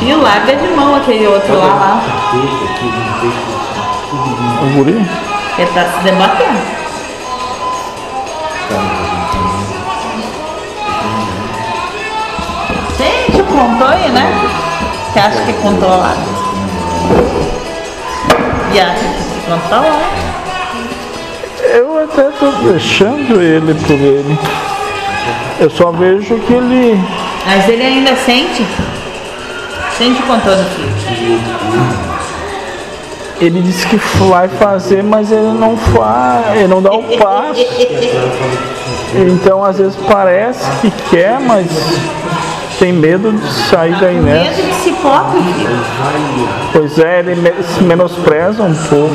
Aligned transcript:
E 0.00 0.14
larga 0.14 0.56
de 0.56 0.68
mão 0.68 0.96
aquele 0.96 1.26
outro 1.26 1.56
lá, 1.56 1.66
lá. 1.66 2.02
O 4.62 4.76
guri? 4.76 5.06
Ele 5.58 5.70
tá 5.72 5.84
se 5.84 6.04
debatendo. 6.04 6.60
Gente, 12.96 13.40
o 13.40 13.44
controle, 13.44 14.08
né? 14.08 14.50
Você 15.12 15.18
acha 15.18 15.42
que 15.42 15.50
é 15.50 15.54
controlado? 15.54 16.20
E 18.72 18.80
acha 18.80 18.94
que 18.94 19.22
se 19.22 19.40
controla? 19.46 20.00
Eu 21.62 22.04
até 22.04 22.30
tô 22.38 22.50
deixando 22.62 23.40
ele 23.40 23.74
por 23.74 23.92
ele. 23.92 24.38
Eu 25.60 25.70
só 25.70 25.90
vejo 25.90 26.38
que 26.40 26.52
ele. 26.52 26.98
Mas 27.44 27.68
ele 27.68 27.82
ainda 27.82 28.14
sente. 28.16 28.64
Sente 29.96 30.22
o 30.22 30.26
controle 30.26 30.62
do 30.62 30.70
filho. 30.70 31.40
Ele 33.40 33.62
disse 33.62 33.86
que 33.86 33.96
vai 34.28 34.48
fazer, 34.48 35.02
mas 35.02 35.30
ele 35.30 35.52
não 35.52 35.76
faz, 35.76 36.56
ele 36.56 36.68
não 36.68 36.82
dá 36.82 36.92
o 36.92 37.02
passo. 37.18 37.60
Então 39.14 39.64
às 39.64 39.78
vezes 39.78 39.96
parece 40.06 40.62
que 40.82 40.90
quer, 41.08 41.40
mas 41.40 41.66
tem 42.78 42.92
medo 42.92 43.32
de 43.32 43.52
sair 43.52 43.92
da 43.96 44.06
Medo 44.08 44.18
inércia. 44.20 44.62
de 44.64 44.74
se 44.74 44.92
filho. 44.92 45.78
Pois 46.72 46.98
é, 46.98 47.18
ele 47.20 47.34
me- 47.36 47.62
se 47.62 47.82
menospreza 47.82 48.62
um 48.62 48.74
pouco. 48.74 49.14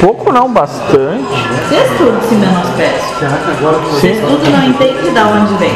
Pouco 0.00 0.32
não, 0.32 0.50
bastante. 0.52 1.24
Vocês 1.68 1.90
tudo 1.96 2.20
se 2.28 2.34
menosprezam. 2.34 3.90
Vocês 3.92 4.18
tudo 4.20 4.50
não 4.50 4.64
entendem 4.68 5.12
de 5.12 5.18
onde 5.20 5.54
vem. 5.54 5.72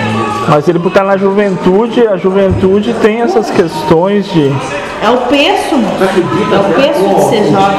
Mas 0.48 0.68
ele 0.68 0.78
estar 0.88 1.04
na 1.04 1.16
juventude, 1.16 2.06
a 2.06 2.16
juventude 2.16 2.92
tem 2.94 3.22
essas 3.22 3.50
questões 3.50 4.26
de. 4.32 4.52
É 5.02 5.10
o 5.10 5.16
peso. 5.18 5.74
É 5.74 6.58
o 6.58 6.74
peso 6.74 7.14
de 7.14 7.22
ser 7.28 7.50
jovem. 7.50 7.78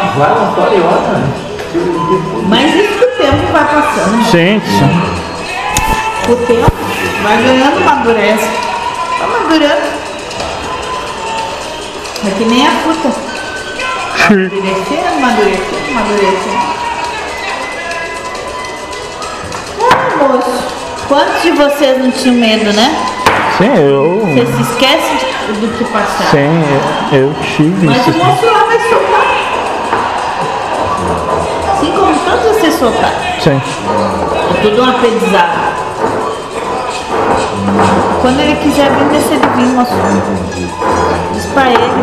Mas 2.48 2.74
isso 2.76 2.98
que 3.00 3.06
o 3.06 3.10
tempo 3.18 3.52
vai 3.52 3.66
passando. 3.66 4.24
sim. 4.32 4.62
O 6.32 6.36
tempo 6.48 6.72
vai 7.24 7.38
ganhando 7.44 7.86
madureza. 7.86 8.48
Madurando. 9.46 9.88
É 12.26 12.30
que 12.36 12.46
nem 12.46 12.66
a 12.66 12.72
fruta. 12.72 13.12
Amadurecendo, 14.28 15.08
amadurecendo, 15.18 15.90
amadurecendo. 15.92 16.64
Ah, 19.84 20.28
moço. 20.28 20.64
Quantos 21.08 21.42
de 21.44 21.52
vocês 21.52 22.00
não 22.00 22.10
tinham 22.10 22.36
medo, 22.38 22.74
né? 22.74 22.96
Sim, 23.60 23.72
eu. 23.78 24.22
Você 24.26 24.46
se 24.48 24.62
esquece 24.64 25.14
do 25.62 25.78
que 25.78 25.84
passaram. 25.86 26.32
Sim, 26.32 26.64
eu, 27.12 27.20
eu 27.20 27.34
tive 27.56 27.86
Mas 27.86 28.08
isso. 28.08 28.18
o 28.20 28.26
moço 28.26 28.46
lá 28.48 28.64
vai 28.64 28.80
soltar. 28.80 29.26
Assim 31.72 31.92
como 31.92 32.16
todos 32.20 32.58
vocês 32.58 32.74
soltaram. 32.74 33.16
Sim. 33.40 33.62
É 34.58 34.62
tudo 34.64 34.82
um 34.82 34.90
aprendizado. 34.90 35.66
Quando 38.26 38.40
ele 38.40 38.56
quiser 38.56 38.90
vir, 38.90 39.06
deixa 39.10 39.36
ele 39.36 39.48
vir, 39.56 39.68
moço. 39.76 39.92
Diz 41.32 41.46
pra 41.54 41.70
ele. 41.70 41.94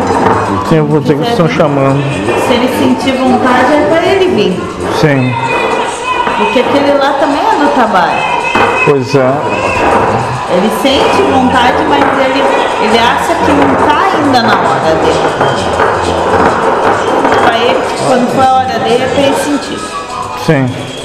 Sim, 0.69 0.77
eu 0.77 0.85
vou 0.85 1.01
dizer 1.01 1.17
que 1.17 1.29
estão 1.29 1.49
chamando. 1.49 2.01
Se 2.47 2.53
ele 2.53 2.69
sentir 2.79 3.11
vontade, 3.17 3.73
é 3.73 3.87
pra 3.89 4.05
ele 4.05 4.27
vir. 4.33 4.57
Sim. 5.01 5.35
Porque 6.37 6.61
aquele 6.61 6.93
lá 6.93 7.11
também 7.19 7.41
é 7.45 7.55
do 7.55 7.67
trabalho. 7.73 8.13
Pois 8.85 9.13
é. 9.13 9.33
Ele 10.51 10.71
sente 10.81 11.21
vontade, 11.29 11.83
mas 11.89 12.05
ele, 12.25 12.41
ele 12.83 12.99
acha 12.99 13.35
que 13.43 13.51
não 13.51 13.75
tá 13.85 13.99
ainda 14.15 14.43
na 14.43 14.61
hora 14.61 14.95
dele. 15.03 15.27
Pra 17.43 17.57
ele, 17.57 17.83
quando 18.07 18.33
for 18.33 18.45
a 18.45 18.53
hora 18.59 18.79
dele, 18.79 19.03
é 19.03 19.07
pra 19.07 19.23
ele 19.23 19.35
sentir. 19.35 19.77
Sim. 20.45 21.02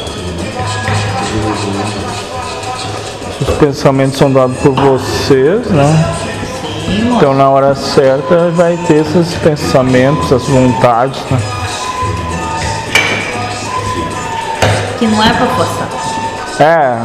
Os 3.40 3.48
pensamentos 3.56 4.18
são 4.18 4.32
dados 4.32 4.56
por 4.58 4.72
vocês, 4.72 5.66
né? 5.68 6.14
Então 7.16 7.34
na 7.34 7.48
hora 7.50 7.74
certa 7.74 8.50
vai 8.50 8.76
ter 8.86 9.02
esses 9.06 9.34
pensamentos, 9.34 10.32
as 10.32 10.46
vontades, 10.48 11.20
né? 11.30 11.38
Que 14.98 15.06
não 15.06 15.22
é 15.22 15.28
pra 15.32 15.46
forçar. 15.46 15.88
É, 16.60 16.96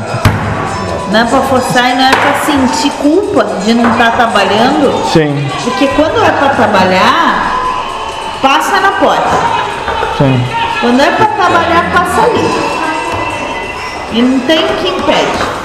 Não 1.12 1.20
é 1.20 1.26
pra 1.26 1.42
forçar 1.42 1.92
e 1.92 1.94
não 1.96 2.04
é 2.06 2.12
pra 2.12 2.34
sentir 2.46 2.90
culpa 3.02 3.44
de 3.64 3.74
não 3.76 3.92
estar 3.92 4.12
trabalhando. 4.14 5.04
sim, 5.12 5.48
Porque 5.64 5.86
quando 5.90 6.18
é 6.26 6.32
pra 6.32 6.50
trabalhar, 6.50 7.52
passa 8.42 8.80
na 8.80 8.92
porta. 8.94 9.30
sim. 10.18 10.44
Quando 10.82 11.00
é 11.02 11.12
pra 11.12 11.26
trabalhar, 11.28 11.92
passa 11.94 12.22
ali. 12.24 12.50
E 14.12 14.22
não 14.22 14.40
tem 14.42 14.66
o 14.66 14.68
que 14.78 14.90
impede. 14.90 15.63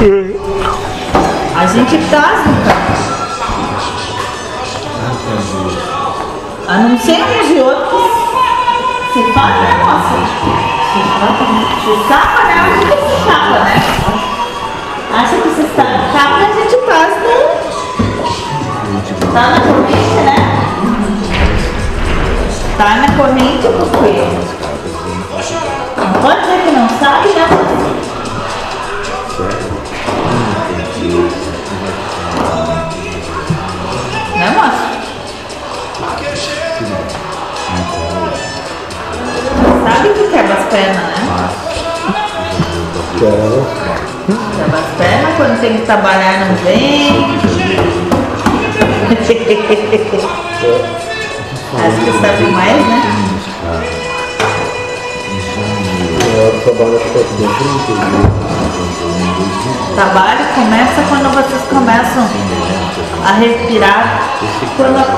A 0.00 1.66
gente 1.66 1.98
carro. 2.10 2.50
A 6.66 6.78
não 6.78 6.98
ser 6.98 7.22
uns 7.22 7.50
e 7.50 7.60
outros. 7.60 8.10
Se 9.12 9.22
fala, 9.34 9.60
né, 9.60 9.76
moça? 9.84 10.16
Se 11.84 11.92
tapa, 12.08 12.40
né? 12.44 12.54
A 12.56 12.64
gente 12.80 12.96
se 12.96 13.16
tapa, 13.26 13.58
né? 13.60 13.76
Acha 15.12 15.36
que 15.36 15.50
se 15.50 15.64
tapa, 15.76 16.36
a 16.36 16.48
gente 16.54 16.76
traz 16.86 17.12
no. 17.20 17.36
Tá 19.34 19.42
na 19.48 19.60
corrente, 19.60 20.20
né? 20.24 20.38
Tá 22.78 22.90
na 22.96 23.08
corrente 23.18 23.68
porque. 23.68 24.12
Não 25.98 26.08
pode 26.22 26.40
dizer 26.40 26.58
que 26.64 26.70
não 26.70 26.88
sabe? 26.88 27.28
Né, 27.28 27.44
pernas, 40.70 40.96
né? 40.96 41.50
Quebra 44.56 44.78
as 44.78 44.86
pernas 44.96 45.36
quando 45.36 45.60
tem 45.60 45.76
que 45.78 45.82
trabalhar 45.86 46.46
não 46.46 46.54
vem. 46.56 47.38
Acho 51.76 52.00
que 52.00 52.12
sabe 52.20 52.44
mais, 52.52 52.86
né? 52.86 53.00
Trabalho 59.94 60.44
começa 60.54 61.02
quando 61.08 61.28
vocês 61.34 61.62
começam 61.68 62.24
a 63.26 63.32
respirar 63.32 64.20
quando 64.76 65.16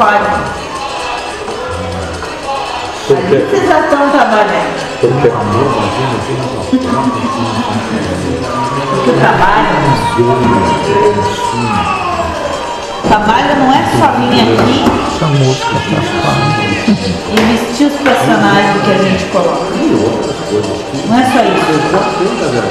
acordam. 3.13 3.37
Ali 3.37 3.45
vocês 3.51 3.69
já 3.69 3.81
estão 3.81 4.11
trabalhando. 4.11 4.73
Porque 5.01 5.29
o 9.11 9.15
trabalho, 9.15 9.69
trabalho 13.09 13.57
não 13.59 13.73
é 13.73 13.83
só 13.99 14.07
vir 14.19 14.43
aqui 14.43 14.85
Essa 15.15 15.27
música 15.27 15.75
tá 15.75 16.33
e 17.31 17.37
vestir 17.53 17.87
os 17.87 17.95
personagens 17.95 18.83
que 18.85 18.91
a 18.91 18.99
gente 18.99 19.25
coloca. 19.27 19.65
Não 21.09 21.19
é 21.19 21.25
só 21.25 21.41
isso. 21.43 21.73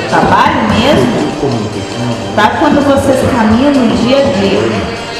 Trabalho 0.09 0.61
mesmo 0.69 1.21
tá 2.35 2.47
quando 2.59 2.81
vocês 2.85 3.19
caminham 3.31 3.73
no 3.73 3.97
dia 3.97 4.19
a 4.19 4.23
dia. 4.39 5.10